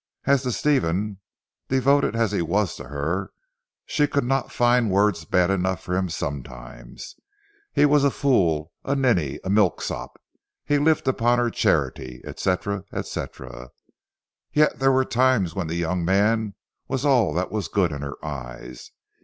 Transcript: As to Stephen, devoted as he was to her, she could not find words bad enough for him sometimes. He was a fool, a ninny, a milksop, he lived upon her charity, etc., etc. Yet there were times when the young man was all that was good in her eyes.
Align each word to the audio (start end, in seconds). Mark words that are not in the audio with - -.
As 0.25 0.41
to 0.41 0.51
Stephen, 0.51 1.19
devoted 1.69 2.15
as 2.15 2.31
he 2.31 2.41
was 2.41 2.75
to 2.77 2.85
her, 2.85 3.29
she 3.85 4.07
could 4.07 4.23
not 4.23 4.51
find 4.51 4.89
words 4.89 5.25
bad 5.25 5.51
enough 5.51 5.83
for 5.83 5.95
him 5.95 6.09
sometimes. 6.09 7.13
He 7.71 7.85
was 7.85 8.03
a 8.03 8.09
fool, 8.09 8.71
a 8.83 8.95
ninny, 8.95 9.39
a 9.43 9.51
milksop, 9.51 10.19
he 10.65 10.79
lived 10.79 11.07
upon 11.07 11.37
her 11.37 11.51
charity, 11.51 12.19
etc., 12.25 12.83
etc. 12.91 13.69
Yet 14.51 14.79
there 14.79 14.91
were 14.91 15.05
times 15.05 15.53
when 15.53 15.67
the 15.67 15.75
young 15.75 16.03
man 16.03 16.55
was 16.87 17.05
all 17.05 17.31
that 17.35 17.51
was 17.51 17.67
good 17.67 17.91
in 17.91 18.01
her 18.01 18.15
eyes. 18.25 18.89